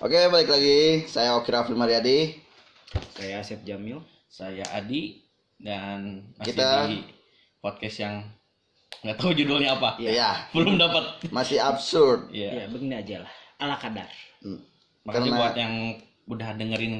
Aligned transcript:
Oke, 0.00 0.16
balik 0.32 0.48
lagi. 0.48 1.04
Saya 1.06 1.36
Oki 1.36 1.50
Rafli 1.52 1.76
Mariadi. 1.76 2.18
Saya 3.12 3.44
Asep 3.44 3.60
Jamil. 3.62 4.00
Saya 4.30 4.64
Adi 4.72 5.20
dan 5.60 6.24
masih 6.40 6.46
Kita- 6.56 6.88
di 6.88 7.04
podcast 7.60 7.96
yang 8.00 8.14
nggak 9.04 9.16
tahu 9.20 9.36
judulnya 9.36 9.76
apa. 9.76 10.00
Iya, 10.00 10.48
Belum 10.56 10.80
dapat. 10.80 11.20
masih 11.28 11.60
absurd. 11.60 12.32
Iya. 12.32 12.64
Ya, 12.64 12.66
begini 12.70 12.94
aja 12.96 13.16
lah. 13.26 13.32
Ala 13.60 13.76
kadar. 13.76 14.08
Hmm. 14.40 14.60
Makasih 15.04 15.20
Karena- 15.28 15.36
buat 15.36 15.54
yang 15.56 15.74
udah 16.30 16.48
dengerin 16.56 16.94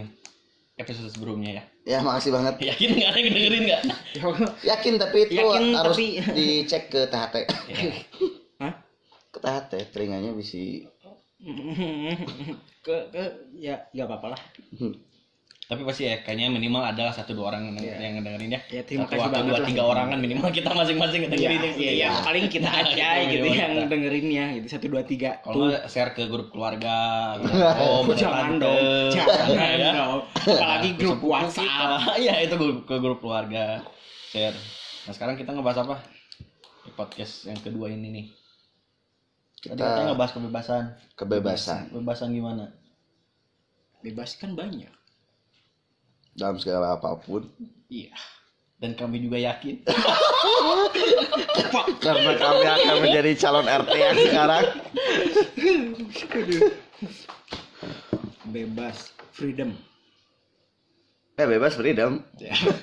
episode 0.77 1.09
sebelumnya 1.09 1.51
ya. 1.57 1.64
Ya, 1.96 1.98
makasih 2.05 2.30
banget. 2.30 2.55
Yakin 2.61 2.91
nggak 3.01 3.09
ada 3.09 3.19
yang 3.19 3.32
dengerin 3.32 3.62
nggak? 3.64 3.82
Yakin 4.61 4.95
tapi 5.01 5.19
itu 5.25 5.32
Yakin, 5.41 5.64
harus 5.73 5.96
tapi- 5.96 6.21
dicek 6.37 6.82
ke 6.93 7.01
THT. 7.09 7.35
Ya. 7.73 7.80
Hah? 8.61 8.73
Ke 9.30 9.39
THT, 9.41 9.73
telinganya 9.89 10.37
bisa 10.37 10.61
ke 12.84 12.96
ke 13.09 13.22
ya 13.57 13.77
nggak 13.90 14.07
apa-apa 14.07 14.26
lah. 14.36 14.40
Tapi 15.64 15.86
pasti 15.86 16.03
ya 16.03 16.18
kayaknya 16.21 16.50
minimal 16.50 16.82
adalah 16.82 17.14
satu 17.14 17.31
dua 17.31 17.54
orang 17.54 17.71
yang, 17.71 17.79
Iya. 17.79 17.94
yang 18.03 18.12
ngedengerin 18.18 18.50
ya. 18.50 18.61
Ya, 18.68 18.82
terima 18.82 19.07
satu 19.07 19.14
kasih 19.14 19.31
atau 19.31 19.43
dua 19.46 19.54
lah. 19.54 19.68
tiga 19.71 19.82
orang 19.86 20.07
kan 20.11 20.18
minimal 20.18 20.50
kita 20.58 20.71
masing-masing 20.75 21.21
Iya, 21.22 21.26
ngedengerin 21.31 21.61
ya. 21.62 21.71
iya, 21.79 21.93
ya, 21.95 22.08
paling 22.21 22.45
kita 22.50 22.67
aja 22.82 23.07
Itu 23.14 23.31
gitu 23.31 23.45
minimal 23.46 23.54
yang 23.54 23.72
kita. 23.72 23.86
dengerinnya 23.86 24.45
gitu 24.58 24.67
satu 24.67 24.86
dua 24.90 25.03
tiga. 25.07 25.31
Kalau 25.40 25.71
share 25.86 26.11
ke 26.11 26.26
grup 26.26 26.50
keluarga. 26.50 26.96
gitu. 27.39 27.54
Oh, 27.79 28.03
jangan 28.12 28.59
tante. 28.59 28.67
dong, 28.67 28.82
jangan 29.14 29.79
Ya. 29.79 29.90
dong. 29.95 30.20
Apalagi 30.26 30.90
grup 30.93 31.17
Sepupu 31.17 31.26
WhatsApp. 31.31 32.19
Iya 32.19 32.34
itu 32.42 32.55
grup 32.59 32.78
ke 32.83 32.95
grup 32.98 33.19
keluarga 33.20 33.86
share. 34.27 34.59
Nah 35.06 35.12
sekarang 35.14 35.39
kita 35.39 35.55
ngebahas 35.55 35.86
apa? 35.86 36.03
Di 36.83 36.91
podcast 36.91 37.47
yang 37.47 37.56
kedua 37.56 37.86
ini 37.89 38.11
nih. 38.11 38.27
Tadi 39.61 39.70
Kita- 39.70 39.84
katanya 39.84 40.06
ngebahas 40.11 40.33
kebebasan. 40.33 40.84
kebebasan 41.14 41.81
Kebebasan 41.92 42.28
gimana? 42.33 42.64
Bebas 44.01 44.34
kan 44.34 44.55
banyak. 44.55 44.91
dalam 46.33 46.57
segala 46.57 46.97
apa 46.97 47.21
pun. 47.21 47.45
Iya. 47.87 48.17
Dan 48.81 48.97
kami 48.97 49.21
juga 49.21 49.37
yakin. 49.37 49.84
Karena 52.01 52.33
kami 52.33 52.65
akan 52.65 52.97
menjadi 53.05 53.31
calon 53.37 53.69
RT 53.69 53.93
yang 53.93 54.17
sekarang. 54.17 54.65
Bebas, 58.47 59.12
freedom. 59.31 59.77
Eh, 61.37 61.45
bebas 61.45 61.77
freedom. 61.77 62.25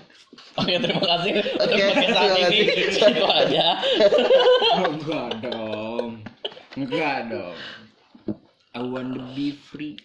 Oke 0.58 0.74
terima 0.78 1.02
kasih 1.02 1.32
Oke, 1.38 1.78
terima 1.78 2.26
kasih. 2.34 2.62
Itu 2.90 3.26
aja. 3.26 3.66
Oh, 4.74 4.90
enggak 4.94 5.30
dong. 5.42 5.87
Enggak 6.78 7.34
dong. 7.34 7.58
I 8.78 8.86
want 8.86 9.18
to 9.18 9.26
be 9.34 9.58
free. 9.58 9.98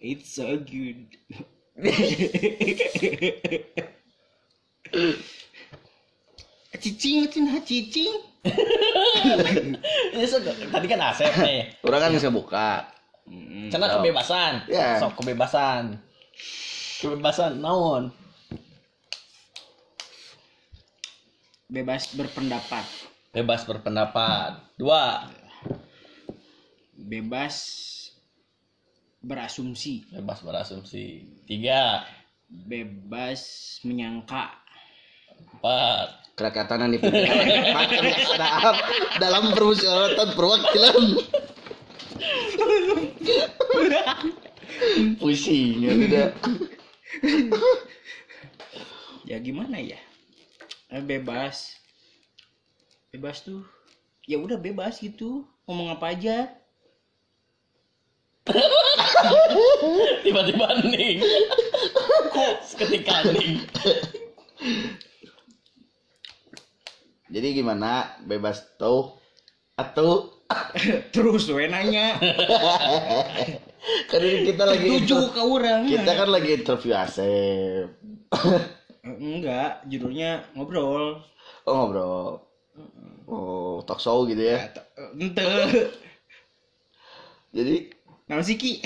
It's 0.00 0.32
so 0.32 0.56
good. 0.56 1.12
cicing, 6.80 7.28
cicing, 7.28 7.46
ha, 7.52 7.60
cicing. 7.60 8.16
Ini 10.16 10.24
so- 10.24 10.40
tadi 10.72 10.86
kan 10.88 11.00
Asep 11.04 11.36
nih. 11.36 11.76
Orang 11.84 12.00
kan 12.00 12.10
bisa 12.16 12.32
buka. 12.32 12.88
Karena 13.68 14.00
kebebasan. 14.00 14.64
Ya. 14.72 15.04
Sok 15.04 15.20
kebebasan. 15.20 16.00
Kebebasan 17.04 17.60
naon? 17.60 18.08
Bebas 21.68 22.08
berpendapat. 22.16 23.12
Bebas 23.34 23.66
berpendapat. 23.66 24.78
Dua. 24.78 25.26
Bebas 26.94 27.56
berasumsi. 29.18 30.06
Bebas 30.14 30.38
berasumsi. 30.46 31.26
Tiga. 31.42 32.06
Bebas 32.46 33.42
menyangka. 33.82 34.54
Empat. 35.34 36.30
Kerakatanan 36.38 36.94
di 36.94 36.98
pikiran 37.02 37.46
keadaan 37.90 38.76
dalam 39.18 39.50
permusyawaratan 39.50 40.28
perwakilan. 40.38 41.02
Pusing 45.18 45.82
ya 45.82 45.92
tidak. 45.94 46.30
ya 49.30 49.36
gimana 49.40 49.78
ya 49.80 49.98
Eh, 50.94 51.02
bebas 51.02 51.74
bebas 53.14 53.46
tuh 53.46 53.62
ya 54.26 54.42
udah 54.42 54.58
bebas 54.58 54.98
gitu 54.98 55.46
ngomong 55.70 55.94
apa 55.94 56.10
aja 56.10 56.50
Tiba-tiba 60.20 60.84
nih. 60.84 61.16
Kok 62.28 62.60
seketika 62.60 63.24
nih. 63.32 63.56
Jadi 67.32 67.48
gimana? 67.56 68.20
Bebas 68.20 68.76
tuh 68.76 69.16
atau 69.80 70.28
terus 71.16 71.48
we 71.48 71.64
nanya 71.72 72.20
kan 74.12 74.20
ini 74.20 74.52
kita 74.52 74.64
lagi 74.68 74.86
tujuh 74.86 75.32
ke 75.32 75.40
orang 75.40 75.88
kita 75.88 76.12
kan 76.14 76.28
lagi 76.28 76.50
interview 76.52 76.92
Asep. 76.92 77.96
Enggak 79.02 79.88
judulnya 79.88 80.44
ngobrol 80.52 81.24
Oh 81.64 81.74
ngobrol. 81.80 82.44
Oh 83.24 83.80
talk 83.82 83.98
show 83.98 84.26
gitu 84.26 84.40
ya. 84.40 84.68
ente 85.16 85.44
Jadi 87.54 87.76
nama 88.26 88.40
sih 88.40 88.56
ki 88.56 88.80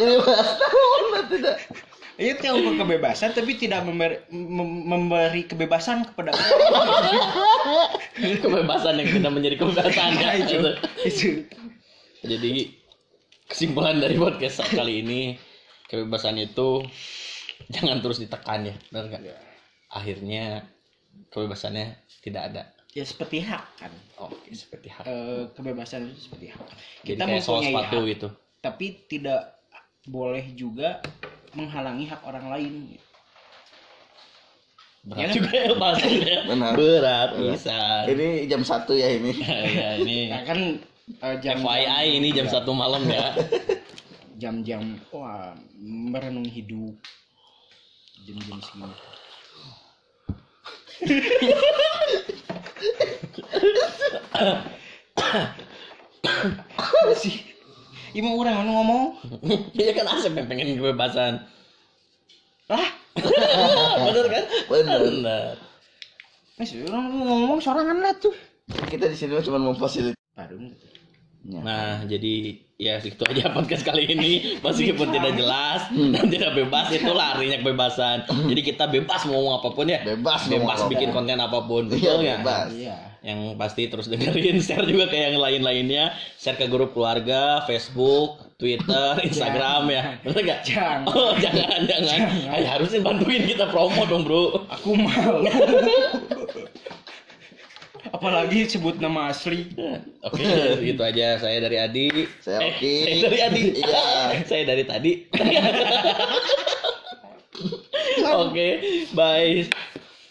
ini 0.00 0.16
tidak. 1.28 1.56
itu 2.18 2.42
yang 2.42 2.74
kebebasan 2.74 3.30
tapi 3.30 3.54
tidak 3.54 3.86
memberi, 3.86 4.18
mem- 4.32 4.82
memberi 4.88 5.46
kebebasan 5.46 6.02
kepada 6.10 6.34
Kebebasan 8.18 8.98
yang 8.98 9.08
tidak 9.14 9.30
menjadi 9.30 9.56
kebebasan 9.60 10.10
ya. 10.18 10.34
itu 10.34 10.58
Gitu. 10.58 10.70
itu 11.06 11.28
Jadi 12.26 12.52
kesimpulan 13.46 14.02
dari 14.02 14.18
podcast 14.18 14.58
kali 14.74 15.06
ini 15.06 15.38
kebebasan 15.86 16.42
itu 16.42 16.82
jangan 17.70 18.02
terus 18.02 18.18
ditekan 18.18 18.66
ya, 18.66 18.74
benar 18.90 19.04
nggak? 19.08 19.22
Akhirnya 19.94 20.66
kebebasannya 21.28 21.86
tidak 22.20 22.42
ada. 22.48 22.62
ya 22.90 23.04
seperti 23.04 23.38
hak 23.40 23.64
kan 23.76 23.92
Oke, 24.18 24.50
seperti 24.50 24.88
hak. 24.88 25.04
Eh, 25.04 25.44
kebebasan 25.52 26.08
itu 26.08 26.18
seperti 26.24 26.50
hak 26.50 26.66
Jadi 27.02 27.06
kita 27.06 27.22
kayak 27.24 27.42
soal 27.42 27.60
mempunyai 27.60 27.70
sepatu 27.70 27.96
hak 27.96 28.10
gitu. 28.10 28.28
tapi 28.58 28.86
tidak 29.06 29.40
boleh 30.04 30.44
juga 30.52 30.98
menghalangi 31.52 32.06
hak 32.06 32.22
orang 32.22 32.46
lain 32.48 32.74
Berat 35.00 35.16
Ya 35.16 35.24
kan? 35.24 35.34
juga 35.34 35.50
ya 35.54 35.72
bahasanya. 35.74 36.36
Benar. 36.50 36.72
Berat 36.74 37.30
bisa. 37.38 37.78
Ini 38.04 38.28
jam 38.44 38.60
satu 38.62 38.92
ya 38.92 39.08
ini. 39.10 39.32
ya 39.78 39.90
ini 39.96 40.18
nah 40.28 40.42
kan 40.42 40.58
eh, 41.08 41.36
jam 41.38 41.56
FYI 41.58 42.18
ini 42.18 42.28
jam 42.30 42.44
satu 42.44 42.72
malam 42.72 43.06
ya. 43.06 43.32
jam-jam 44.36 44.94
wah 45.10 45.50
merenung 45.80 46.46
hidup 46.46 46.94
jam-jam 48.22 48.58
segini 48.60 48.94
sih 57.18 57.34
Ini 58.14 58.22
mau 58.24 58.40
orang 58.40 58.64
mana 58.64 58.70
ngomong 58.78 59.04
Iya 59.78 59.92
kan 59.94 60.06
Asep 60.18 60.32
yang 60.34 60.48
pengen 60.50 60.78
kebebasan. 60.78 61.44
lah 62.68 62.88
Bener 64.08 64.26
kan? 64.30 64.44
Bener. 64.70 65.00
Bener. 65.02 65.54
Mas 66.58 66.70
orang 66.74 67.04
ngomong 67.14 67.58
sorangan 67.62 67.98
lah 67.98 68.14
tuh 68.18 68.34
Kita 68.68 69.08
di 69.10 69.16
sini 69.16 69.38
cuma 69.42 69.58
memfasilitasi. 69.58 70.16
Nah, 71.48 72.04
jadi 72.04 72.67
ya 72.78 73.02
itu 73.02 73.18
aja 73.26 73.50
podcast 73.50 73.82
kali 73.82 74.06
ini. 74.06 74.62
Meskipun 74.62 75.10
tidak 75.10 75.34
jelas 75.34 75.90
dan 75.90 76.30
tidak 76.30 76.54
bebas 76.54 76.86
itu 76.94 77.10
larinya 77.10 77.58
kebebasan. 77.58 78.22
Jadi 78.24 78.60
kita 78.62 78.86
bebas 78.86 79.26
mau 79.26 79.42
ngomong 79.42 79.54
apa 79.58 79.68
pun 79.74 79.86
ya. 79.90 79.98
Bebas 80.06 80.46
bebas 80.46 80.78
apa 80.78 80.86
pun. 80.86 80.90
bikin 80.94 81.10
konten 81.10 81.38
apa 81.42 81.58
pun. 81.66 81.90
Iya, 81.90 81.98
Betul 81.98 82.16
nggak? 82.22 82.38
bebas. 82.46 82.68
iya 82.72 82.96
Yang 83.18 83.40
pasti 83.58 83.82
terus 83.90 84.06
dengerin, 84.06 84.62
share 84.66 84.86
juga 84.86 85.10
kayak 85.10 85.34
yang 85.34 85.42
lain-lainnya, 85.42 86.14
share 86.38 86.54
ke 86.54 86.70
grup 86.70 86.94
keluarga, 86.94 87.66
Facebook, 87.66 88.54
Twitter, 88.54 89.18
Instagram 89.26 89.90
ya. 89.90 90.02
Bener 90.22 90.38
nggak? 90.46 90.60
Jangan. 90.62 91.02
Oh, 91.10 91.34
jangan, 91.34 91.82
jangan. 91.82 92.18
Ay, 92.46 92.62
harusnya 92.62 93.02
bantuin 93.02 93.42
kita 93.42 93.66
promo 93.74 94.06
dong, 94.06 94.22
Bro. 94.22 94.70
aku 94.70 94.94
malu 94.94 95.50
apalagi 98.18 98.66
sebut 98.66 98.98
nama 98.98 99.30
asli 99.30 99.70
Oke, 100.20 100.42
itu 100.82 100.98
aja 100.98 101.38
saya 101.38 101.60
dari 101.60 101.76
Adi. 101.78 102.08
Saya 102.38 102.58
Eh, 102.58 102.68
Oki. 102.68 102.94
saya 102.98 103.16
dari 103.22 103.38
Adi. 103.40 103.62
Iya. 103.78 104.02
saya 104.50 104.62
dari 104.66 104.82
tadi. 104.82 105.12
Oke, 108.40 108.68
bye. 109.12 109.68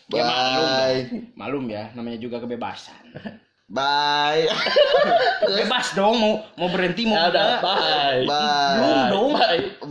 Ya, 0.07 0.23
maklum. 0.23 0.63
Bye. 0.63 1.01
malum 1.35 1.65
ya 1.67 1.91
namanya 1.91 2.15
juga 2.17 2.39
kebebasan 2.39 2.95
Bye. 3.67 4.47
bebas 5.43 5.91
dong 5.91 6.15
mau 6.15 6.33
mau 6.55 6.71
berhenti 6.71 7.03
mau 7.03 7.13
Ya 7.13 7.27
udah, 7.27 7.49
bye. 7.59 8.23
Bye. 8.23 8.77
belum 8.77 9.01
dong 9.09 9.29
Bye. 9.33 9.59
Bye. 9.81 9.87